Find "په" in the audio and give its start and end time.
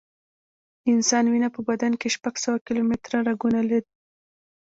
1.55-1.61